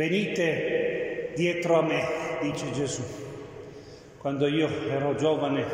venite 0.00 1.34
dietro 1.36 1.78
a 1.78 1.82
me, 1.82 2.38
dice 2.40 2.72
Gesù. 2.72 3.02
Quando 4.16 4.46
io 4.46 4.66
ero 4.88 5.14
giovane, 5.14 5.66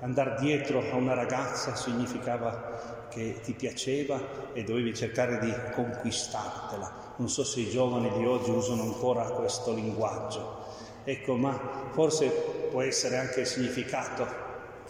andare 0.00 0.36
dietro 0.40 0.82
a 0.90 0.96
una 0.96 1.14
ragazza 1.14 1.74
significava 1.74 3.06
che 3.08 3.40
ti 3.42 3.54
piaceva 3.54 4.20
e 4.52 4.62
dovevi 4.62 4.94
cercare 4.94 5.38
di 5.38 5.50
conquistartela. 5.72 7.14
Non 7.16 7.30
so 7.30 7.44
se 7.44 7.60
i 7.60 7.70
giovani 7.70 8.10
di 8.14 8.26
oggi 8.26 8.50
usano 8.50 8.82
ancora 8.82 9.22
questo 9.22 9.72
linguaggio. 9.72 10.66
Ecco, 11.04 11.34
ma 11.36 11.88
forse 11.92 12.26
può 12.70 12.82
essere 12.82 13.16
anche 13.16 13.40
il 13.40 13.46
significato 13.46 14.26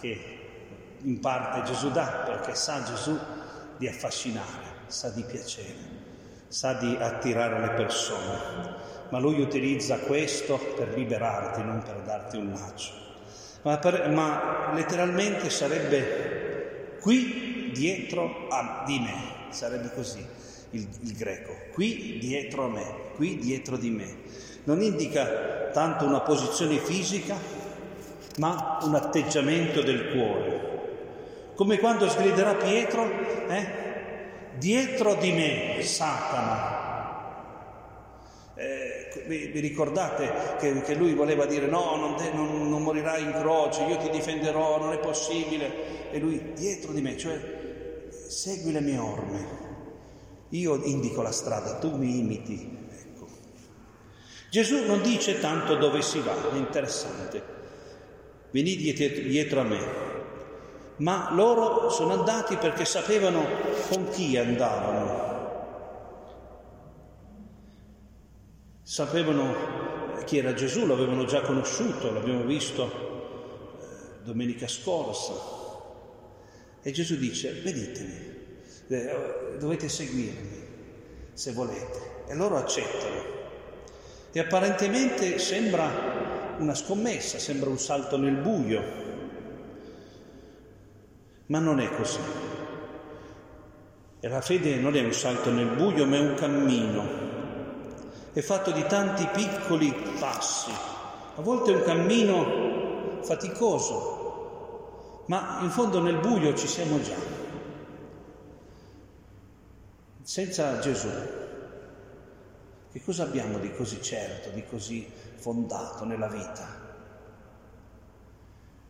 che 0.00 0.18
in 1.02 1.20
parte 1.20 1.62
Gesù 1.70 1.88
dà, 1.92 2.24
perché 2.26 2.56
sa 2.56 2.82
Gesù 2.82 3.16
di 3.76 3.86
affascinare, 3.86 4.72
sa 4.88 5.10
di 5.10 5.22
piacere, 5.22 5.93
sa 6.54 6.74
di 6.74 6.96
attirare 7.00 7.58
le 7.58 7.70
persone. 7.70 8.38
Ma 9.08 9.18
lui 9.18 9.40
utilizza 9.40 9.98
questo 9.98 10.56
per 10.56 10.96
liberarti, 10.96 11.64
non 11.64 11.82
per 11.82 11.96
darti 12.04 12.36
un 12.36 12.52
laccio. 12.52 12.92
Ma, 13.62 13.80
ma 14.10 14.70
letteralmente 14.72 15.50
sarebbe 15.50 16.98
qui 17.00 17.72
dietro 17.74 18.46
a, 18.50 18.84
di 18.86 19.00
me, 19.00 19.50
sarebbe 19.50 19.90
così 19.94 20.24
il, 20.70 20.86
il 21.00 21.16
greco, 21.16 21.56
qui 21.72 22.18
dietro 22.20 22.66
a 22.66 22.68
me, 22.68 22.94
qui 23.16 23.36
dietro 23.38 23.76
di 23.76 23.90
me. 23.90 24.16
Non 24.62 24.80
indica 24.80 25.70
tanto 25.72 26.04
una 26.04 26.20
posizione 26.20 26.78
fisica, 26.78 27.34
ma 28.38 28.78
un 28.82 28.94
atteggiamento 28.94 29.82
del 29.82 30.12
cuore. 30.12 30.72
Come 31.56 31.78
quando 31.80 32.08
sgriderà 32.08 32.54
Pietro, 32.54 33.10
eh? 33.48 33.83
Dietro 34.58 35.14
di 35.14 35.32
me 35.32 35.82
Satana. 35.82 36.82
Eh, 38.56 39.24
vi, 39.26 39.46
vi, 39.46 39.60
ricordate 39.60 40.56
che, 40.58 40.82
che, 40.82 40.94
lui 40.94 41.14
voleva 41.14 41.44
dire 41.44 41.66
no, 41.66 41.96
non, 41.96 42.16
te, 42.16 42.30
non, 42.32 42.68
non, 42.68 42.82
morirai 42.82 43.22
in 43.22 43.32
croce, 43.32 43.82
io 43.82 43.96
ti 43.96 44.10
difenderò, 44.10 44.78
non 44.78 44.92
è 44.92 44.98
possibile. 44.98 46.10
E 46.10 46.18
lui 46.18 46.52
dietro 46.54 46.92
di 46.92 47.00
me, 47.00 47.16
cioè 47.16 47.40
segui 48.28 48.72
le 48.72 48.80
mie 48.80 48.98
orme. 48.98 49.62
Io 50.50 50.82
indico 50.84 51.22
la 51.22 51.32
strada, 51.32 51.78
tu 51.78 51.96
mi 51.96 52.18
imiti. 52.18 52.78
Ecco. 52.90 53.26
Gesù 54.50 54.84
non 54.86 55.02
dice 55.02 55.40
tanto 55.40 55.76
dove 55.76 56.00
si 56.00 56.20
va, 56.20 56.52
è 56.52 56.56
interessante. 56.56 57.42
Venite 58.52 59.22
dietro 59.24 59.60
a 59.60 59.64
me, 59.64 60.13
ma 60.96 61.30
loro 61.32 61.90
sono 61.90 62.12
andati 62.12 62.56
perché 62.56 62.84
sapevano 62.84 63.44
con 63.88 64.08
chi 64.10 64.36
andavano. 64.36 65.22
Sapevano 68.82 69.54
chi 70.24 70.38
era 70.38 70.54
Gesù, 70.54 70.86
lo 70.86 70.94
avevano 70.94 71.24
già 71.24 71.40
conosciuto, 71.40 72.12
l'abbiamo 72.12 72.44
visto 72.44 72.84
eh, 72.84 74.24
domenica 74.24 74.68
scorsa. 74.68 75.32
E 76.82 76.90
Gesù 76.92 77.16
dice, 77.16 77.60
vedetemi, 77.62 78.32
eh, 78.88 79.56
dovete 79.58 79.88
seguirmi 79.88 80.62
se 81.32 81.52
volete. 81.52 82.12
E 82.28 82.34
loro 82.34 82.56
accettano. 82.56 83.32
E 84.32 84.40
apparentemente 84.40 85.38
sembra 85.38 86.56
una 86.58 86.74
scommessa, 86.74 87.38
sembra 87.38 87.70
un 87.70 87.78
salto 87.78 88.16
nel 88.16 88.36
buio, 88.36 88.82
ma 91.46 91.58
non 91.58 91.80
è 91.80 91.94
così. 91.94 92.20
E 94.20 94.28
la 94.28 94.40
fede 94.40 94.76
non 94.76 94.96
è 94.96 95.04
un 95.04 95.12
salto 95.12 95.50
nel 95.50 95.76
buio, 95.76 96.06
ma 96.06 96.16
è 96.16 96.20
un 96.20 96.34
cammino. 96.34 97.22
È 98.32 98.40
fatto 98.40 98.70
di 98.70 98.84
tanti 98.86 99.26
piccoli 99.26 99.94
passi. 100.18 100.70
A 101.36 101.42
volte 101.42 101.72
è 101.72 101.76
un 101.76 101.82
cammino 101.82 103.22
faticoso, 103.22 105.24
ma 105.26 105.58
in 105.60 105.70
fondo 105.70 106.00
nel 106.00 106.18
buio 106.18 106.54
ci 106.54 106.66
siamo 106.66 107.00
già. 107.02 107.16
Senza 110.22 110.78
Gesù, 110.78 111.10
che 112.90 113.02
cosa 113.02 113.24
abbiamo 113.24 113.58
di 113.58 113.70
così 113.74 114.00
certo, 114.00 114.48
di 114.50 114.64
così 114.64 115.06
fondato 115.36 116.06
nella 116.06 116.28
vita? 116.28 116.83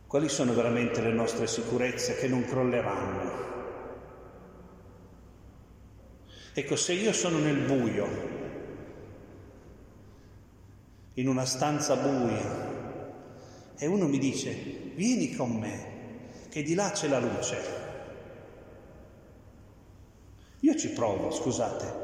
Quali 0.07 0.29
sono 0.29 0.53
veramente 0.53 1.01
le 1.01 1.11
nostre 1.11 1.47
sicurezze 1.47 2.15
che 2.15 2.27
non 2.27 2.45
crolleranno? 2.45 3.43
Ecco, 6.53 6.75
se 6.75 6.93
io 6.93 7.11
sono 7.11 7.39
nel 7.39 7.57
buio, 7.57 8.07
in 11.15 11.27
una 11.27 11.45
stanza 11.45 11.95
buia, 11.95 12.73
e 13.77 13.87
uno 13.87 14.07
mi 14.07 14.19
dice, 14.19 14.53
vieni 14.93 15.35
con 15.35 15.51
me, 15.51 15.93
che 16.49 16.63
di 16.63 16.75
là 16.75 16.91
c'è 16.91 17.09
la 17.09 17.19
luce. 17.19 17.57
Io 20.61 20.75
ci 20.75 20.89
provo, 20.89 21.31
scusate. 21.31 22.03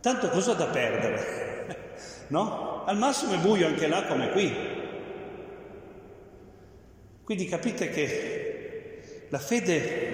Tanto 0.00 0.28
cosa 0.30 0.54
da 0.54 0.66
perdere? 0.66 1.42
No? 2.28 2.84
Al 2.86 2.96
massimo 2.96 3.34
è 3.34 3.38
buio 3.38 3.66
anche 3.66 3.86
là 3.86 4.06
come 4.06 4.30
qui. 4.30 4.73
Quindi 7.24 7.46
capite 7.46 7.88
che 7.88 9.26
la 9.30 9.38
fede 9.38 10.12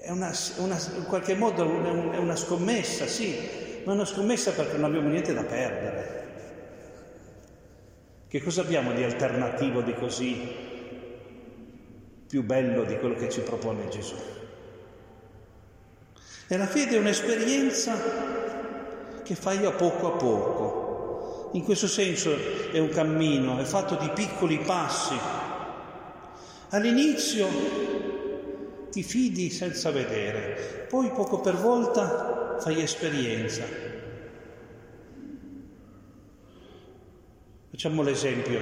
è 0.00 0.10
una, 0.10 0.32
una, 0.56 0.78
in 0.96 1.04
qualche 1.04 1.34
modo 1.34 2.12
è 2.12 2.18
una 2.18 2.36
scommessa, 2.36 3.06
sì, 3.06 3.34
ma 3.84 3.92
è 3.92 3.94
una 3.94 4.04
scommessa 4.04 4.52
perché 4.52 4.76
non 4.76 4.90
abbiamo 4.90 5.08
niente 5.08 5.32
da 5.32 5.44
perdere. 5.44 6.22
Che 8.28 8.42
cosa 8.42 8.62
abbiamo 8.62 8.92
di 8.92 9.04
alternativo, 9.04 9.80
di 9.80 9.94
così 9.94 10.72
più 12.26 12.42
bello 12.42 12.84
di 12.84 12.98
quello 12.98 13.14
che 13.14 13.30
ci 13.30 13.40
propone 13.40 13.88
Gesù? 13.88 14.16
E 16.48 16.56
la 16.56 16.66
fede 16.66 16.96
è 16.96 16.98
un'esperienza 16.98 17.96
che 19.22 19.34
fai 19.34 19.64
a 19.64 19.70
poco 19.70 20.08
a 20.08 20.16
poco, 20.16 20.53
in 21.54 21.62
questo 21.62 21.86
senso 21.86 22.36
è 22.72 22.78
un 22.78 22.88
cammino, 22.88 23.58
è 23.58 23.64
fatto 23.64 23.94
di 23.94 24.10
piccoli 24.10 24.58
passi. 24.58 25.14
All'inizio 26.70 27.46
ti 28.90 29.04
fidi 29.04 29.50
senza 29.50 29.92
vedere, 29.92 30.86
poi 30.88 31.10
poco 31.10 31.40
per 31.40 31.54
volta 31.54 32.56
fai 32.58 32.82
esperienza. 32.82 33.64
Facciamo 37.70 38.02
l'esempio, 38.02 38.60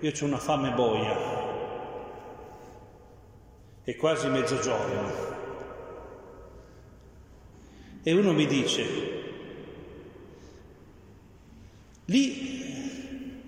io 0.00 0.10
ho 0.10 0.24
una 0.24 0.38
fame 0.38 0.72
boia, 0.72 1.18
è 3.82 3.94
quasi 3.96 4.26
mezzogiorno, 4.28 5.10
e 8.02 8.12
uno 8.14 8.32
mi 8.32 8.46
dice, 8.46 9.19
Lì, 12.10 13.40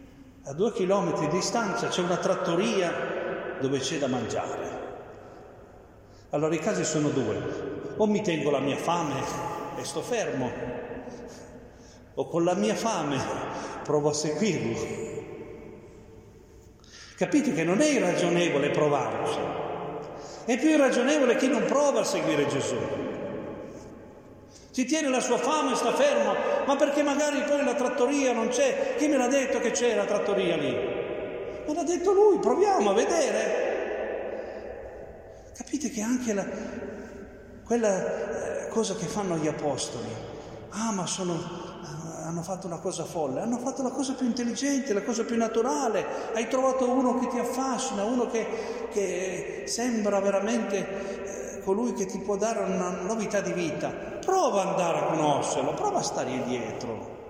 a 0.45 0.53
due 0.53 0.73
chilometri 0.73 1.27
di 1.27 1.35
distanza, 1.39 1.89
c'è 1.89 2.01
una 2.01 2.19
trattoria 2.19 3.57
dove 3.61 3.81
c'è 3.81 3.99
da 3.99 4.07
mangiare. 4.07 4.71
Allora 6.31 6.55
i 6.55 6.61
casi 6.61 6.85
sono 6.85 7.09
due. 7.09 7.71
O 7.97 8.07
mi 8.07 8.23
tengo 8.23 8.51
la 8.51 8.61
mia 8.61 8.77
fame 8.77 9.21
e 9.77 9.85
sto 9.85 10.01
fermo, 10.01 10.49
o 12.15 12.29
con 12.29 12.45
la 12.45 12.55
mia 12.55 12.77
fame 12.77 13.19
provo 13.83 14.11
a 14.11 14.15
seguirlo. 14.15 14.79
Capite 17.17 17.53
che 17.53 17.65
non 17.65 17.81
è 17.81 17.89
irragionevole 17.89 18.71
provarci, 18.71 19.39
è 20.45 20.57
più 20.57 20.69
irragionevole 20.69 21.35
chi 21.35 21.49
non 21.49 21.65
prova 21.65 22.01
a 22.01 22.05
seguire 22.05 22.47
Gesù. 22.47 22.77
Si 24.71 24.85
tiene 24.87 25.09
la 25.09 25.21
sua 25.21 25.37
fame, 25.37 25.75
sta 25.75 25.93
fermo, 25.93 26.35
ma 26.67 26.77
perché 26.77 27.03
magari 27.03 27.43
poi 27.43 27.63
la 27.63 27.75
trattoria 27.75 28.33
non 28.33 28.49
c'è? 28.49 28.95
Chi 28.97 29.07
me 29.07 29.19
l'ha 29.19 29.29
detto 29.29 29.61
che 29.61 29.71
c'è 29.71 29.95
la 29.95 30.07
trattoria 30.07 30.57
lì? 30.57 30.73
Me 31.67 31.75
l'ha 31.75 31.83
detto 31.83 32.13
lui, 32.13 32.39
proviamo 32.39 32.91
a 32.91 32.95
vedere. 32.95 33.71
Capite 35.55 35.91
che 35.91 36.01
anche 36.01 36.33
la, 36.33 36.47
quella 37.65 38.65
eh, 38.65 38.69
cosa 38.69 38.95
che 38.95 39.05
fanno 39.05 39.37
gli 39.37 39.47
apostoli, 39.47 40.09
ah 40.71 40.93
ma 40.93 41.07
sono, 41.07 41.35
eh, 41.35 42.23
hanno 42.23 42.43
fatto 42.43 42.67
una 42.67 42.79
cosa 42.79 43.05
folle, 43.05 43.41
hanno 43.41 43.59
fatto 43.59 43.83
la 43.83 43.91
cosa 43.91 44.15
più 44.15 44.27
intelligente, 44.27 44.95
la 44.95 45.03
cosa 45.03 45.25
più 45.25 45.37
naturale, 45.37 46.33
hai 46.33 46.49
trovato 46.49 46.89
uno 46.91 47.19
che 47.19 47.29
ti 47.29 47.39
affascina, 47.39 48.05
uno 48.05 48.27
che, 48.31 48.47
che 48.91 49.65
sembra 49.67 50.19
veramente 50.21 51.61
colui 51.65 51.93
che 51.93 52.07
ti 52.07 52.19
può 52.19 52.37
dare 52.37 52.61
una 52.61 53.03
novità 53.03 53.41
di 53.41 53.53
vita, 53.53 54.12
prova 54.25 54.63
ad 54.63 54.69
andare 54.69 54.99
a 54.99 55.03
conoscerlo, 55.05 55.75
prova 55.75 55.99
a 55.99 56.03
stare 56.03 56.43
dietro. 56.45 57.21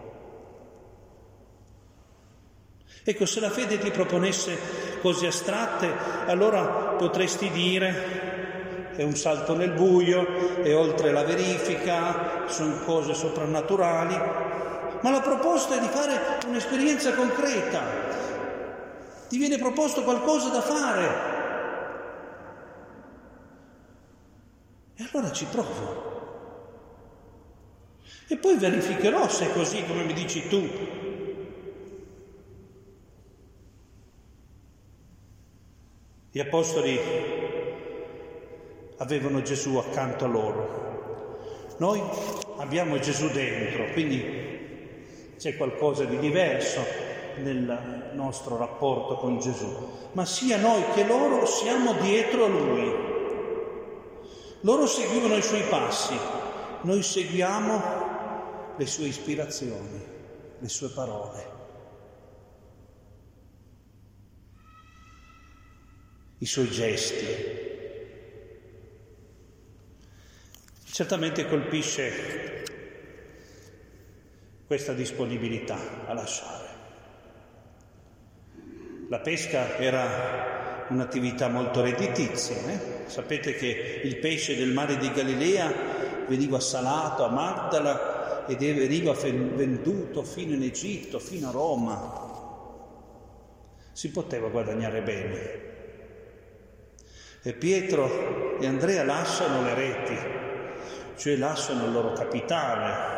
Ecco, 3.05 3.27
se 3.27 3.41
la 3.41 3.51
fede 3.51 3.79
ti 3.79 3.91
proponesse 3.91 5.01
cose 5.01 5.27
astratte, 5.27 5.93
allora 6.27 6.95
potresti 6.97 7.51
dire 7.51 8.93
è 8.95 9.03
un 9.03 9.17
salto 9.17 9.57
nel 9.57 9.73
buio, 9.73 10.63
è 10.63 10.77
oltre 10.77 11.11
la 11.11 11.25
verifica, 11.25 12.47
sono 12.47 12.77
cose 12.85 13.15
soprannaturali, 13.15 14.15
ma 15.01 15.11
la 15.11 15.21
proposta 15.21 15.77
è 15.77 15.81
di 15.81 15.89
fare 15.89 16.39
un'esperienza 16.47 17.13
concreta, 17.15 17.81
ti 19.29 19.37
viene 19.39 19.59
proposto 19.59 20.05
qualcosa 20.05 20.51
da 20.51 20.61
fare. 20.61 21.31
E 24.95 25.09
allora 25.11 25.33
ci 25.33 25.47
provo. 25.47 26.12
E 28.33 28.39
poi 28.39 28.57
verificherò 28.57 29.29
se 29.29 29.51
è 29.51 29.53
così 29.53 29.85
come 29.85 30.05
mi 30.05 30.15
dici 30.15 30.49
tu. 30.49 30.67
Gli 36.31 36.39
apostoli 36.39 36.99
avevano 38.97 39.43
Gesù 39.43 39.77
accanto 39.77 40.25
a 40.25 40.29
loro. 40.29 41.75
Noi 41.77 42.01
abbiamo 42.57 42.99
Gesù 43.01 43.29
dentro, 43.33 43.93
quindi 43.93 45.35
c'è 45.37 45.55
qualcosa 45.59 46.05
di 46.05 46.19
diverso 46.19 46.81
nel 47.37 48.13
nostro 48.15 48.57
rapporto 48.57 49.17
con 49.17 49.41
Gesù, 49.41 49.69
ma 50.13 50.25
sia 50.25 50.57
noi 50.57 50.83
che 50.95 51.05
loro 51.05 51.45
siamo 51.45 51.93
dietro 52.01 52.47
a 52.47 52.49
Lui. 52.49 52.95
Loro 54.61 54.87
seguivano 54.87 55.37
i 55.37 55.43
suoi 55.43 55.65
passi, 55.69 56.17
noi 56.81 57.03
seguiamo 57.03 57.92
le 58.77 58.87
sue 58.87 59.07
ispirazioni, 59.07 60.05
le 60.59 60.69
sue 60.69 60.89
parole. 60.91 61.61
i 66.43 66.47
suoi 66.47 66.69
gesti. 66.69 67.25
Certamente 70.85 71.47
colpisce 71.47 72.65
questa 74.67 74.93
disponibilità 74.93 76.05
a 76.05 76.13
lasciare. 76.13 76.71
La 79.09 79.21
pesca 79.21 79.77
era 79.77 80.87
un'attività 80.89 81.47
molto 81.47 81.81
redditizia. 81.81 82.57
Eh? 82.57 82.81
Sapete 83.07 83.55
che 83.55 84.01
il 84.03 84.17
pesce 84.17 84.57
del 84.57 84.73
mare 84.73 84.99
di 84.99 85.13
Galilea 85.13 85.73
veniva 86.27 86.59
salato 86.59 87.25
a 87.25 87.31
Magdala 87.31 88.12
ed 88.47 88.59
veniva 88.59 89.13
venduto 89.13 90.23
fino 90.23 90.55
in 90.55 90.63
Egitto, 90.63 91.19
fino 91.19 91.49
a 91.49 91.53
Roma. 91.53 92.31
Si 93.93 94.11
poteva 94.11 94.49
guadagnare 94.49 95.03
bene. 95.03 95.71
E 97.43 97.53
Pietro 97.55 98.59
e 98.59 98.67
Andrea 98.67 99.05
lasciano 99.05 99.63
le 99.63 99.75
reti, 99.75 100.17
cioè 101.17 101.37
lasciano 101.37 101.85
il 101.85 101.93
loro 101.93 102.13
capitale, 102.13 103.11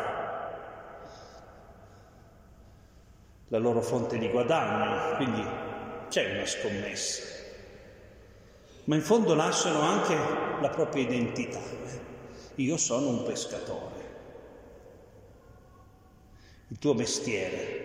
la 3.47 3.57
loro 3.57 3.81
fonte 3.81 4.17
di 4.17 4.29
guadagno, 4.29 5.15
quindi 5.15 5.43
c'è 6.09 6.33
una 6.33 6.45
scommessa. 6.45 7.33
Ma 8.85 8.95
in 8.95 9.01
fondo 9.01 9.33
lasciano 9.33 9.81
anche 9.81 10.15
la 10.61 10.69
propria 10.69 11.03
identità. 11.03 11.59
Io 12.55 12.77
sono 12.77 13.09
un 13.09 13.23
pescatore 13.23 13.94
il 16.67 16.79
tuo 16.79 16.93
mestiere. 16.93 17.83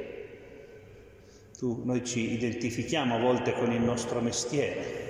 Tu, 1.59 1.83
noi 1.85 2.05
ci 2.05 2.33
identifichiamo 2.33 3.17
a 3.17 3.19
volte 3.19 3.53
con 3.53 3.71
il 3.71 3.81
nostro 3.81 4.21
mestiere. 4.21 5.09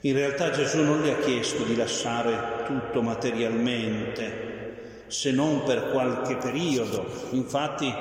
In 0.00 0.14
realtà 0.14 0.50
Gesù 0.50 0.82
non 0.82 1.02
le 1.02 1.14
ha 1.14 1.18
chiesto 1.18 1.64
di 1.64 1.74
lasciare 1.74 2.64
tutto 2.64 3.02
materialmente, 3.02 5.04
se 5.08 5.32
non 5.32 5.64
per 5.64 5.90
qualche 5.90 6.36
periodo. 6.36 7.04
Infatti 7.32 7.92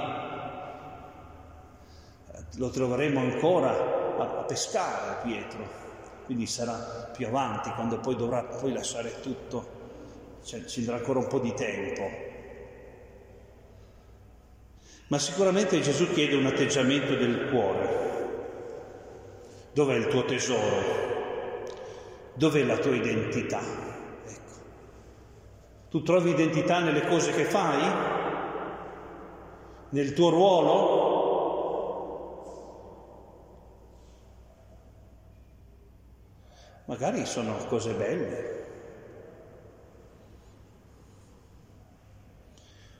lo 2.57 2.69
troveremo 2.69 3.19
ancora 3.19 4.17
a 4.17 4.43
pescare 4.43 5.21
Pietro 5.23 5.84
quindi 6.25 6.47
sarà 6.47 7.09
più 7.15 7.27
avanti, 7.27 7.69
quando 7.71 7.99
poi 7.99 8.15
dovrà 8.15 8.43
poi 8.43 8.73
lasciare 8.73 9.21
tutto, 9.21 9.83
cioè, 10.43 10.65
ci 10.65 10.83
darà 10.83 10.97
ancora 10.97 11.19
un 11.19 11.27
po' 11.27 11.39
di 11.39 11.53
tempo. 11.53 12.25
Ma 15.07 15.19
sicuramente 15.19 15.79
Gesù 15.81 16.11
chiede 16.11 16.35
un 16.35 16.47
atteggiamento 16.47 17.15
del 17.15 17.49
cuore. 17.49 18.13
Dov'è 19.73 19.95
il 19.95 20.07
tuo 20.07 20.25
tesoro? 20.25 21.03
Dov'è 22.33 22.63
la 22.63 22.77
tua 22.77 22.95
identità? 22.95 23.61
Ecco. 24.25 24.53
Tu 25.89 26.01
trovi 26.01 26.31
identità 26.31 26.79
nelle 26.79 27.05
cose 27.05 27.31
che 27.31 27.43
fai? 27.43 27.81
Nel 29.89 30.13
tuo 30.13 30.29
ruolo? 30.29 30.94
Magari 36.85 37.25
sono 37.25 37.57
cose 37.67 37.93
belle. 37.93 38.63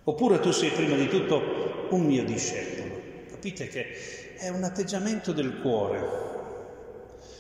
Oppure 0.04 0.40
tu 0.40 0.52
sei 0.52 0.70
prima 0.72 0.96
di 0.96 1.08
tutto 1.08 1.88
un 1.90 2.02
mio 2.02 2.24
discepolo. 2.24 3.02
Capite 3.30 3.68
che 3.68 4.36
è 4.38 4.50
un 4.50 4.64
atteggiamento 4.64 5.32
del 5.32 5.60
cuore. 5.62 6.34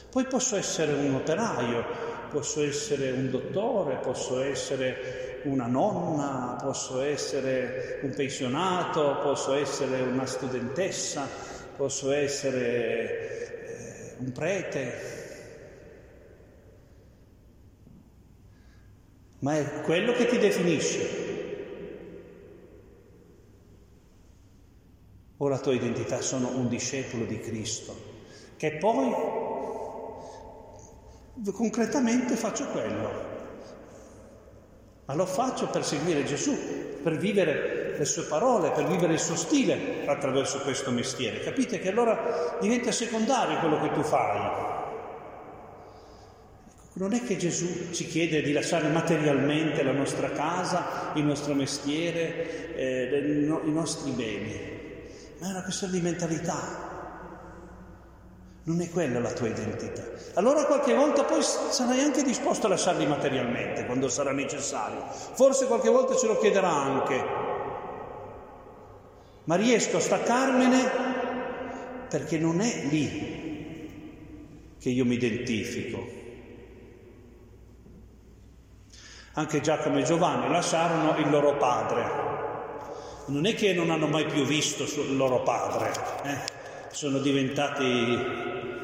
Poi 0.09 0.25
posso 0.25 0.55
essere 0.55 0.93
un 0.93 1.15
operaio, 1.15 1.83
posso 2.29 2.63
essere 2.63 3.11
un 3.11 3.29
dottore, 3.29 3.97
posso 3.97 4.41
essere 4.41 5.41
una 5.43 5.67
nonna, 5.67 6.57
posso 6.61 7.01
essere 7.01 7.99
un 8.01 8.13
pensionato, 8.15 9.19
posso 9.21 9.53
essere 9.53 10.01
una 10.01 10.25
studentessa, 10.25 11.27
posso 11.75 12.11
essere 12.11 12.59
eh, 13.65 14.15
un 14.19 14.31
prete, 14.31 15.24
ma 19.45 19.55
è 19.57 19.81
quello 19.81 20.11
che 20.13 20.25
ti 20.25 20.39
definisce. 20.39 21.23
O 25.37 25.47
la 25.47 25.59
tua 25.59 25.73
identità 25.73 26.19
sono 26.21 26.47
un 26.47 26.67
discepolo 26.67 27.25
di 27.25 27.39
Cristo, 27.39 27.95
che 28.57 28.77
poi 28.77 29.13
concretamente 31.51 32.35
faccio 32.35 32.65
quello. 32.69 33.33
Ma 35.05 35.13
lo 35.13 35.27
faccio 35.27 35.67
per 35.67 35.85
seguire 35.85 36.23
Gesù, 36.23 36.57
per 37.03 37.15
vivere 37.17 37.99
le 37.99 38.05
sue 38.05 38.23
parole, 38.23 38.71
per 38.71 38.87
vivere 38.87 39.13
il 39.13 39.19
suo 39.19 39.35
stile 39.35 40.07
attraverso 40.07 40.61
questo 40.61 40.89
mestiere. 40.89 41.41
Capite 41.41 41.77
che 41.77 41.89
allora 41.89 42.57
diventa 42.59 42.91
secondario 42.91 43.59
quello 43.59 43.79
che 43.79 43.91
tu 43.91 44.01
fai. 44.01 44.74
Non 46.97 47.11
è 47.13 47.21
che 47.21 47.35
Gesù 47.35 47.91
ci 47.91 48.07
chiede 48.07 48.41
di 48.41 48.53
lasciare 48.53 48.87
materialmente 48.87 49.83
la 49.83 49.91
nostra 49.91 50.31
casa, 50.31 51.11
il 51.15 51.25
nostro 51.25 51.53
mestiere, 51.53 52.73
eh, 52.73 53.61
i 53.65 53.71
nostri 53.71 54.11
beni, 54.11 54.57
ma 55.39 55.47
è 55.47 55.49
una 55.49 55.63
questione 55.63 55.91
di 55.91 55.99
mentalità. 55.99 56.93
Non 58.63 58.79
è 58.79 58.89
quella 58.89 59.19
la 59.19 59.33
tua 59.33 59.49
identità. 59.49 60.03
Allora 60.35 60.63
qualche 60.63 60.93
volta 60.93 61.25
poi 61.25 61.41
sarai 61.41 61.99
anche 61.99 62.23
disposto 62.23 62.67
a 62.67 62.69
lasciarli 62.69 63.05
materialmente 63.05 63.85
quando 63.85 64.07
sarà 64.07 64.31
necessario. 64.31 65.03
Forse 65.09 65.67
qualche 65.67 65.89
volta 65.89 66.15
ce 66.15 66.27
lo 66.27 66.37
chiederà 66.37 66.71
anche. 66.71 67.23
Ma 69.43 69.55
riesco 69.55 69.97
a 69.97 69.99
staccarmene 69.99 70.91
perché 72.09 72.37
non 72.37 72.61
è 72.61 72.85
lì 72.89 73.33
che 74.79 74.89
io 74.89 75.03
mi 75.03 75.15
identifico, 75.15 76.23
Anche 79.37 79.59
Giacomo 79.59 79.99
e 79.99 80.03
Giovanni 80.03 80.49
lasciarono 80.49 81.17
il 81.17 81.29
loro 81.29 81.57
padre. 81.57 82.23
Non 83.25 83.45
è 83.45 83.53
che 83.53 83.73
non 83.73 83.89
hanno 83.89 84.07
mai 84.07 84.25
più 84.27 84.45
visto 84.45 84.83
il 84.83 85.17
loro 85.17 85.41
padre, 85.41 85.91
eh? 86.23 86.37
sono 86.91 87.17
diventati 87.17 87.83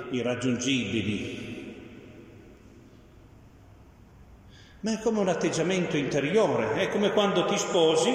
irraggiungibili. 0.09 1.49
Ma 4.81 4.91
è 4.91 4.99
come 4.99 5.19
un 5.19 5.29
atteggiamento 5.29 5.95
interiore, 5.95 6.73
è 6.73 6.89
come 6.89 7.13
quando 7.13 7.45
ti 7.45 7.57
sposi, 7.57 8.13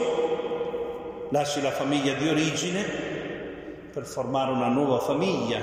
lasci 1.31 1.63
la 1.63 1.71
famiglia 1.71 2.13
di 2.13 2.29
origine 2.29 2.83
per 3.91 4.05
formare 4.05 4.53
una 4.53 4.69
nuova 4.69 4.99
famiglia. 4.99 5.63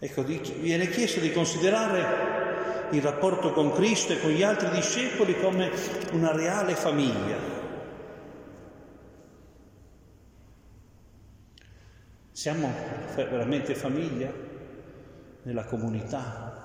Ecco, 0.00 0.24
viene 0.24 0.88
chiesto 0.88 1.20
di 1.20 1.30
considerare 1.30 2.33
il 2.90 3.02
rapporto 3.02 3.52
con 3.52 3.72
Cristo 3.72 4.12
e 4.12 4.20
con 4.20 4.30
gli 4.30 4.42
altri 4.42 4.68
discepoli 4.70 5.38
come 5.38 5.70
una 6.12 6.32
reale 6.32 6.74
famiglia. 6.74 7.36
Siamo 12.30 12.72
veramente 13.14 13.74
famiglia 13.74 14.30
nella 15.42 15.64
comunità? 15.64 16.62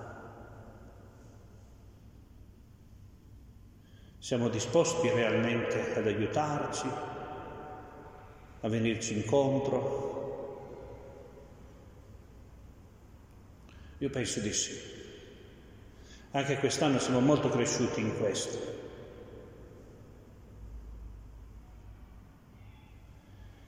Siamo 4.17 4.49
disposti 4.49 5.09
realmente 5.09 5.95
ad 5.95 6.05
aiutarci, 6.05 6.87
a 8.61 8.67
venirci 8.67 9.15
incontro? 9.15 10.09
Io 13.99 14.09
penso 14.09 14.39
di 14.39 14.53
sì. 14.53 14.98
Anche 16.31 16.57
quest'anno 16.57 16.99
siamo 16.99 17.21
molto 17.21 17.49
cresciuti 17.49 18.01
in 18.01 18.15
questo. 18.19 18.77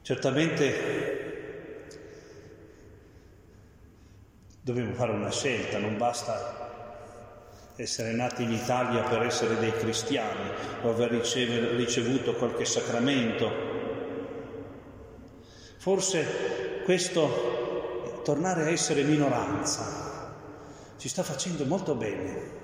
Certamente 0.03 0.99
dobbiamo 4.61 4.93
fare 4.93 5.11
una 5.11 5.31
scelta, 5.31 5.79
non 5.79 5.97
basta 5.97 6.69
essere 7.77 8.11
nati 8.11 8.43
in 8.43 8.51
Italia 8.51 9.01
per 9.03 9.23
essere 9.23 9.57
dei 9.57 9.71
cristiani 9.71 10.51
o 10.83 10.89
aver 10.91 11.09
ricevuto 11.09 12.35
qualche 12.35 12.65
sacramento. 12.65 13.49
Forse 15.77 16.81
questo 16.83 18.21
tornare 18.23 18.65
a 18.65 18.69
essere 18.69 19.01
minoranza 19.01 20.10
ci 21.01 21.09
sta 21.09 21.23
facendo 21.23 21.65
molto 21.65 21.95
bene. 21.95 22.59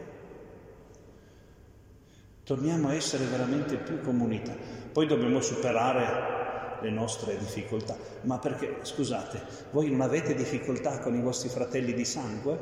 Torniamo 2.44 2.90
a 2.90 2.94
essere 2.94 3.26
veramente 3.26 3.78
più 3.78 4.00
comunità. 4.00 4.54
Poi 4.92 5.08
dobbiamo 5.08 5.42
superare 5.42 6.78
le 6.82 6.92
nostre 6.92 7.36
difficoltà. 7.36 7.98
Ma 8.26 8.38
perché, 8.38 8.78
scusate, 8.84 9.42
voi 9.72 9.90
non 9.90 10.02
avete 10.02 10.36
difficoltà 10.36 11.00
con 11.00 11.16
i 11.16 11.22
vostri 11.22 11.50
fratelli 11.50 11.96
di 11.96 12.06
sangue? 12.06 12.60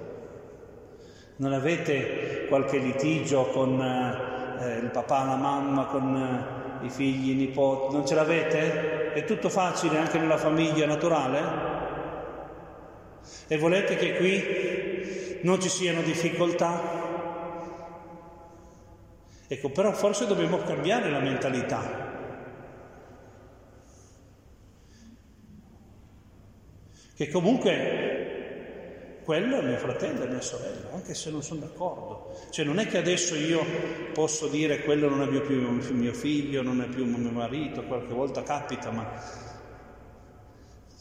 Non 1.36 1.52
avete 1.52 2.46
qualche 2.48 2.78
litigio 2.78 3.50
con 3.50 3.78
eh, 3.82 4.78
il 4.78 4.92
papà, 4.92 5.26
la 5.26 5.36
mamma, 5.36 5.88
con 5.88 6.16
eh, 6.16 6.86
i 6.86 6.90
figli, 6.90 7.32
i 7.32 7.36
nipoti? 7.36 7.94
Non 7.94 8.08
ce 8.08 8.16
l'avete? 8.16 9.12
È 9.12 9.26
tutto 9.26 9.50
facile 9.50 9.98
anche 9.98 10.20
nella 10.20 10.38
famiglia 10.38 10.86
naturale? 10.86 11.75
E 13.48 13.58
volete 13.58 13.96
che 13.96 14.16
qui 14.16 15.40
non 15.44 15.62
ci 15.62 15.70
siano 15.70 16.02
difficoltà. 16.02 17.04
Ecco, 19.48 19.70
però 19.70 19.92
forse 19.94 20.26
dobbiamo 20.26 20.58
cambiare 20.64 21.10
la 21.10 21.20
mentalità. 21.20 22.14
Che 27.16 27.30
comunque 27.30 28.16
quello 29.24 29.60
è 29.60 29.64
mio 29.64 29.78
fratello 29.78 30.24
e 30.24 30.28
mia 30.28 30.42
sorella, 30.42 30.92
anche 30.94 31.14
se 31.14 31.32
non 31.32 31.42
sono 31.42 31.62
d'accordo. 31.62 32.38
Cioè 32.50 32.66
non 32.66 32.78
è 32.78 32.88
che 32.88 32.98
adesso 32.98 33.36
io 33.36 33.64
posso 34.14 34.48
dire 34.48 34.84
quello 34.84 35.10
non 35.10 35.22
è 35.24 35.42
più 35.42 35.82
mio 35.94 36.14
figlio, 36.14 36.62
non 36.62 36.82
è 36.82 36.88
più 36.88 37.06
mio 37.06 37.32
marito, 37.32 37.84
qualche 37.84 38.14
volta 38.14 38.44
capita, 38.44 38.92
ma 38.92 39.54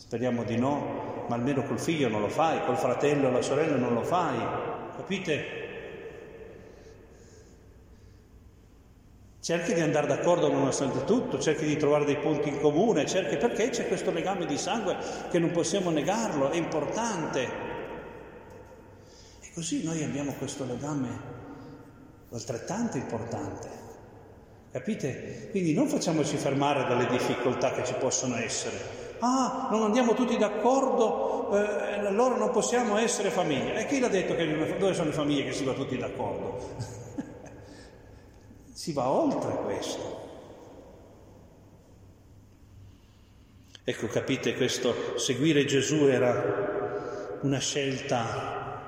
Speriamo 0.05 0.45
di 0.45 0.59
no, 0.59 1.25
ma 1.29 1.35
almeno 1.35 1.63
col 1.63 1.81
figlio 1.81 2.11
non 2.11 2.21
lo 2.21 2.29
fai, 2.29 2.63
col 2.67 2.77
fratello 2.77 3.29
o 3.29 3.31
la 3.31 3.41
sorella 3.41 3.77
non 3.77 3.95
lo 3.95 4.03
fai, 4.03 4.37
capite? 4.97 5.63
Cerchi 9.41 9.73
di 9.73 9.81
andare 9.81 10.07
d'accordo 10.07 10.53
nonostante 10.53 11.05
tutto, 11.05 11.39
cerchi 11.39 11.65
di 11.65 11.79
trovare 11.79 12.05
dei 12.05 12.19
punti 12.19 12.51
in 12.51 12.61
comune, 12.61 13.07
cerchi 13.07 13.39
perché 13.39 13.71
c'è 13.71 13.89
questo 13.89 14.11
legame 14.11 14.45
di 14.45 14.59
sangue 14.59 14.97
che 15.31 15.39
non 15.39 15.51
possiamo 15.53 15.89
negarlo, 15.89 16.51
è 16.51 16.57
importante. 16.57 17.43
E 19.41 19.51
così 19.55 19.85
noi 19.85 20.05
abbiamo 20.05 20.33
questo 20.33 20.67
legame 20.67 21.09
altrettanto 22.31 22.99
importante. 22.99 23.69
Capite? 24.71 25.49
Quindi 25.51 25.73
non 25.73 25.89
facciamoci 25.89 26.37
fermare 26.37 26.85
dalle 26.85 27.07
difficoltà 27.07 27.73
che 27.73 27.85
ci 27.85 27.95
possono 27.95 28.37
essere, 28.37 29.04
ah, 29.25 29.69
non 29.71 29.83
andiamo 29.83 30.13
tutti 30.13 30.37
d'accordo, 30.37 31.51
eh, 31.53 32.07
allora 32.07 32.37
non 32.37 32.51
possiamo 32.51 32.99
essere 32.99 33.31
famiglia. 33.31 33.75
E 33.75 33.87
chi 33.87 33.99
l'ha 33.99 34.09
detto 34.09 34.35
che 34.35 34.77
dove 34.79 34.93
sono 34.93 35.09
le 35.09 35.15
famiglie 35.15 35.45
che 35.45 35.53
si 35.53 35.65
va 35.65 35.73
tutti 35.73 35.97
d'accordo? 35.97 36.77
si 38.73 38.93
va 38.93 39.09
oltre 39.09 39.57
questo. 39.65 40.23
Ecco, 43.83 44.07
capite, 44.07 44.55
questo 44.55 45.19
seguire 45.19 45.65
Gesù 45.65 46.07
era 46.07 47.39
una 47.43 47.59
scelta 47.59 48.81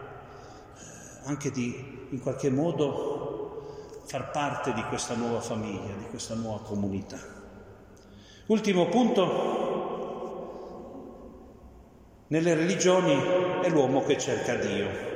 eh, 0.74 1.28
anche 1.28 1.50
di, 1.50 2.06
in 2.10 2.20
qualche 2.20 2.50
modo, 2.50 4.02
far 4.06 4.30
parte 4.30 4.72
di 4.72 4.82
questa 4.84 5.14
nuova 5.14 5.40
famiglia, 5.40 5.92
di 5.94 6.06
questa 6.08 6.34
nuova 6.34 6.60
comunità. 6.62 7.18
Ultimo 8.46 8.86
punto, 8.86 9.65
nelle 12.28 12.54
religioni 12.54 13.14
è 13.62 13.68
l'uomo 13.68 14.02
che 14.02 14.18
cerca 14.18 14.56
Dio. 14.56 15.14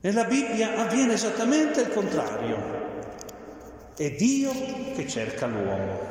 Nella 0.00 0.24
Bibbia 0.24 0.78
avviene 0.78 1.14
esattamente 1.14 1.80
il 1.80 1.88
contrario. 1.90 2.80
È 3.96 4.10
Dio 4.10 4.50
che 4.94 5.06
cerca 5.08 5.46
l'uomo. 5.46 6.10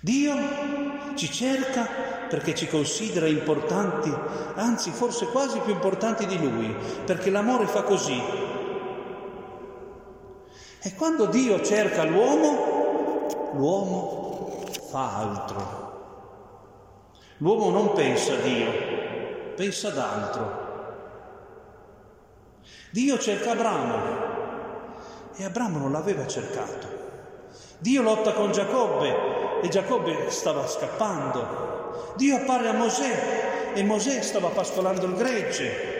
Dio 0.00 0.34
ci 1.14 1.30
cerca 1.32 1.88
perché 2.28 2.54
ci 2.54 2.66
considera 2.68 3.26
importanti, 3.26 4.12
anzi 4.54 4.90
forse 4.90 5.26
quasi 5.26 5.58
più 5.60 5.72
importanti 5.72 6.26
di 6.26 6.38
Lui, 6.38 6.74
perché 7.04 7.30
l'amore 7.30 7.66
fa 7.66 7.82
così. 7.82 8.20
E 10.82 10.94
quando 10.94 11.26
Dio 11.26 11.62
cerca 11.62 12.04
l'uomo, 12.04 13.52
l'uomo 13.54 14.23
fa 14.94 15.16
altro. 15.16 15.82
L'uomo 17.38 17.70
non 17.70 17.94
pensa 17.94 18.34
a 18.34 18.36
Dio, 18.36 18.70
pensa 19.56 19.88
ad 19.88 19.98
altro. 19.98 20.62
Dio 22.92 23.18
cerca 23.18 23.50
Abramo 23.50 23.96
e 25.34 25.44
Abramo 25.44 25.78
non 25.78 25.90
l'aveva 25.90 26.28
cercato. 26.28 26.86
Dio 27.78 28.02
lotta 28.02 28.34
con 28.34 28.52
Giacobbe 28.52 29.62
e 29.62 29.68
Giacobbe 29.68 30.30
stava 30.30 30.64
scappando. 30.68 32.12
Dio 32.14 32.36
appare 32.36 32.68
a 32.68 32.74
Mosè 32.74 33.72
e 33.74 33.82
Mosè 33.82 34.22
stava 34.22 34.50
pascolando 34.50 35.06
il 35.06 35.14
gregge. 35.16 35.92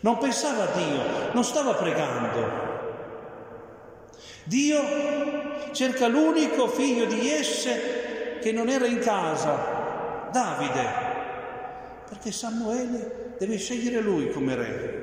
Non 0.00 0.18
pensava 0.18 0.64
a 0.64 0.74
Dio, 0.74 1.30
non 1.34 1.44
stava 1.44 1.74
pregando. 1.74 2.71
Dio 4.44 4.80
cerca 5.72 6.08
l'unico 6.08 6.68
figlio 6.68 7.04
di 7.04 7.16
Jesse 7.16 8.38
che 8.40 8.52
non 8.52 8.68
era 8.68 8.86
in 8.86 8.98
casa, 8.98 10.28
Davide, 10.32 10.86
perché 12.08 12.32
Samuele 12.32 13.34
deve 13.38 13.56
scegliere 13.56 14.00
lui 14.00 14.30
come 14.30 14.54
re. 14.54 15.00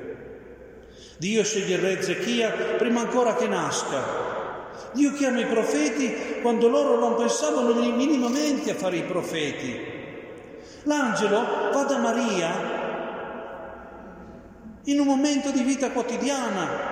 Dio 1.16 1.42
sceglie 1.42 1.76
il 1.76 1.80
re 1.80 1.98
Ezechia 1.98 2.50
prima 2.76 3.00
ancora 3.00 3.34
che 3.34 3.46
nasca. 3.46 4.28
Dio 4.92 5.12
chiama 5.12 5.40
i 5.40 5.46
profeti 5.46 6.40
quando 6.42 6.68
loro 6.68 6.98
non 6.98 7.14
pensavano 7.14 7.72
minimamente 7.74 8.70
a 8.70 8.74
fare 8.74 8.96
i 8.96 9.02
profeti. 9.02 9.78
L'angelo 10.84 11.70
va 11.72 11.82
da 11.84 11.98
Maria 11.98 12.78
in 14.84 14.98
un 14.98 15.06
momento 15.06 15.50
di 15.50 15.62
vita 15.62 15.90
quotidiana 15.90 16.89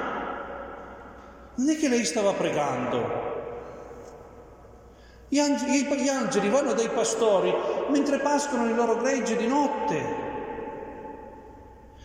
non 1.59 1.69
è 1.71 1.77
che 1.77 1.89
lei 1.89 2.05
stava 2.05 2.33
pregando. 2.33 3.27
Gli 5.29 5.39
angeli, 5.39 6.03
gli 6.03 6.09
angeli 6.09 6.49
vanno 6.49 6.73
dai 6.73 6.89
pastori 6.89 7.53
mentre 7.91 8.19
pascono 8.19 8.69
i 8.69 8.75
loro 8.75 8.97
greggi 8.97 9.37
di 9.37 9.47
notte. 9.47 10.27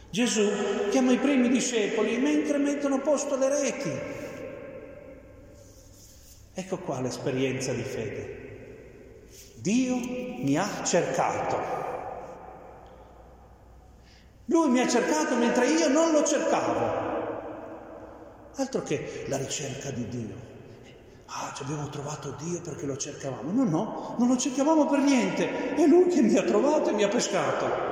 Gesù 0.09 0.89
chiama 0.89 1.11
i 1.11 1.17
primi 1.17 1.49
discepoli 1.49 2.17
mentre 2.17 2.57
mettono 2.57 2.95
a 2.95 2.99
posto 2.99 3.37
le 3.37 3.49
reti. 3.49 3.91
Ecco 6.55 6.77
qua 6.79 6.99
l'esperienza 6.99 7.71
di 7.73 7.81
fede. 7.81 8.41
Dio 9.55 9.95
mi 9.95 10.57
ha 10.57 10.83
cercato. 10.83 11.81
Lui 14.45 14.69
mi 14.69 14.81
ha 14.81 14.87
cercato 14.87 15.35
mentre 15.35 15.67
io 15.67 15.87
non 15.89 16.11
lo 16.11 16.23
cercavo. 16.23 17.02
Altro 18.55 18.83
che 18.83 19.25
la 19.27 19.37
ricerca 19.37 19.89
di 19.89 20.07
Dio. 20.07 20.51
Ah, 21.25 21.51
ci 21.55 21.63
abbiamo 21.63 21.89
trovato 21.89 22.35
Dio 22.37 22.61
perché 22.61 22.85
lo 22.85 22.95
cercavamo. 22.95 23.51
No, 23.51 23.63
no, 23.63 24.15
non 24.19 24.27
lo 24.27 24.37
cercavamo 24.37 24.85
per 24.85 24.99
niente. 24.99 25.75
È 25.75 25.85
Lui 25.87 26.07
che 26.07 26.21
mi 26.21 26.37
ha 26.37 26.43
trovato 26.43 26.89
e 26.89 26.93
mi 26.93 27.03
ha 27.03 27.07
pescato. 27.07 27.91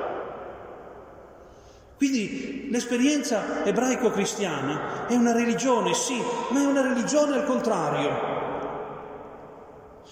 Quindi 1.96 2.68
l'esperienza 2.70 3.64
ebraico-cristiana 3.64 5.06
è 5.06 5.14
una 5.14 5.32
religione, 5.32 5.94
sì, 5.94 6.20
ma 6.50 6.60
è 6.60 6.64
una 6.64 6.82
religione 6.82 7.36
al 7.36 7.44
contrario. 7.44 8.10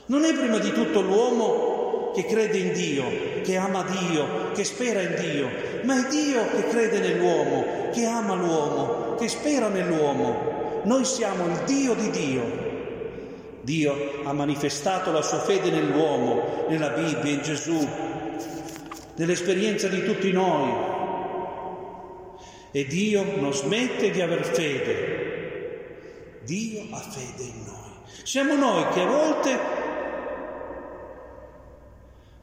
Non 0.07 0.25
è 0.25 0.33
prima 0.35 0.59
di 0.59 0.73
tutto 0.73 1.01
l'uomo 1.01 2.11
che 2.15 2.25
crede 2.27 2.59
in 2.59 2.73
Dio, 2.73 3.05
che 3.43 3.57
ama 3.57 3.85
Dio, 3.85 4.51
che 4.53 4.65
spera 4.65 5.01
in 5.01 5.15
Dio, 5.19 5.49
ma 5.85 6.05
è 6.05 6.09
Dio 6.09 6.49
che 6.51 6.69
crede 6.69 6.99
nell'uomo, 6.99 7.91
che 7.93 8.07
ama 8.07 8.35
l'uomo, 8.35 9.10
che 9.21 9.29
spera 9.29 9.69
nell'uomo. 9.69 10.81
Noi 10.85 11.05
siamo 11.05 11.47
il 11.47 11.63
Dio 11.67 11.93
di 11.95 12.11
Dio. 12.11 12.69
Dio 13.61 14.23
ha 14.25 14.33
manifestato 14.33 15.13
la 15.13 15.21
sua 15.21 15.41
fede 15.41 15.71
nell'uomo, 15.71 16.65
nella 16.71 16.89
Bibbia, 16.89 17.31
in 17.31 17.43
Gesù, 17.43 17.87
nell'esperienza 19.17 19.89
di 19.89 20.03
tutti 20.03 20.33
noi. 20.33 20.89
E 22.71 22.87
Dio 22.87 23.37
non 23.37 23.53
smette 23.53 24.11
di 24.11 24.23
aver 24.23 24.43
fede. 24.43 26.41
Dio 26.45 26.87
ha 26.91 27.01
fede 27.01 27.43
in 27.43 27.65
noi. 27.67 28.25
Siamo 28.25 28.55
noi 28.55 28.89
che 28.89 29.01
a 29.03 29.07
volte 29.07 29.59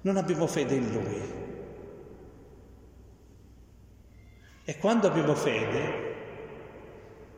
non 0.02 0.16
abbiamo 0.16 0.46
fede 0.46 0.76
in 0.76 0.92
Lui. 0.92 1.46
E 4.64 4.78
quando 4.78 5.08
abbiamo 5.08 5.34
fede, 5.34 6.07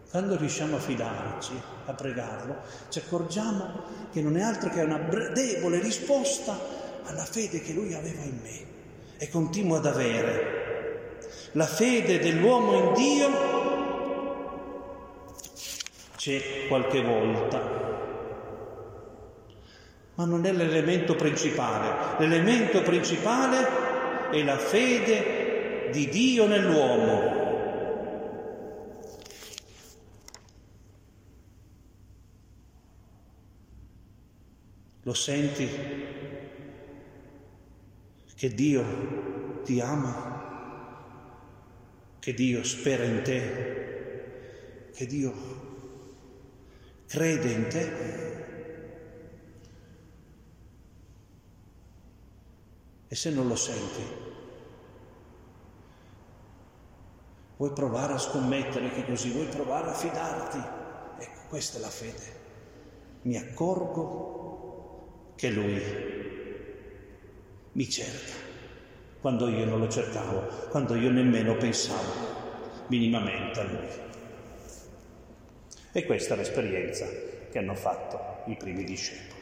quando 0.10 0.38
riusciamo 0.38 0.78
a 0.78 0.80
fidarci, 0.80 1.52
a 1.86 1.94
pregarlo, 1.94 2.58
ci 2.90 2.98
accorgiamo 2.98 3.84
che 4.12 4.22
non 4.22 4.38
è 4.38 4.42
altro 4.42 4.72
che 4.72 4.82
una 4.82 4.98
debole 4.98 5.80
risposta 5.80 6.58
alla 7.06 7.26
fede 7.26 7.62
che 7.62 7.74
lui 7.74 7.94
aveva 7.94 8.24
in 8.24 8.40
me 8.42 8.66
e 9.18 9.30
continua 9.30 9.78
ad 9.78 9.86
avere. 9.86 11.18
La 11.52 11.66
fede 11.66 12.20
dell'uomo 12.20 12.74
in 12.74 12.94
Dio 12.94 13.30
c'è 16.16 16.68
qualche 16.68 17.04
volta, 17.04 17.60
ma 20.16 20.26
non 20.26 20.44
è 20.44 20.52
l'elemento 20.52 21.14
principale. 21.14 22.18
L'elemento 22.18 22.82
principale 22.82 24.32
è 24.32 24.42
la 24.44 24.58
fede 24.58 25.90
di 25.92 26.10
Dio 26.10 26.48
nell'uomo. 26.48 27.39
Lo 35.10 35.16
senti 35.16 35.68
che 38.36 38.54
Dio 38.54 39.64
ti 39.64 39.82
ama, 39.82 41.18
che 42.20 42.32
Dio 42.36 42.64
spera 42.64 43.06
in 43.06 43.24
te, 43.24 44.92
che 44.94 45.08
Dio 45.08 45.34
crede 47.08 47.52
in 47.52 47.68
te? 47.70 48.46
E 53.08 53.16
se 53.16 53.32
non 53.32 53.48
lo 53.48 53.56
senti, 53.56 54.04
vuoi 57.58 57.74
provare 57.74 58.14
a 58.14 58.20
scommettere 58.20 58.92
che 58.92 59.06
così, 59.06 59.32
vuoi 59.32 59.48
provare 59.48 59.90
a 59.90 59.94
fidarti? 59.96 61.24
Ecco, 61.24 61.48
questa 61.48 61.80
è 61.80 61.82
la 61.82 61.90
fede. 61.90 62.38
Mi 63.24 63.38
accorgo 63.38 64.39
che 65.40 65.50
Lui 65.52 65.82
mi 67.72 67.90
cerca, 67.90 68.34
quando 69.22 69.48
io 69.48 69.64
non 69.64 69.80
lo 69.80 69.88
cercavo, 69.88 70.68
quando 70.70 70.96
io 70.96 71.10
nemmeno 71.10 71.56
pensavo 71.56 72.88
minimamente 72.88 73.60
a 73.62 73.64
Lui. 73.64 73.88
E 75.94 76.04
questa 76.04 76.34
è 76.34 76.38
l'esperienza 76.38 77.08
che 77.50 77.58
hanno 77.58 77.74
fatto 77.74 78.50
i 78.52 78.58
primi 78.58 78.84
discepoli. 78.84 79.39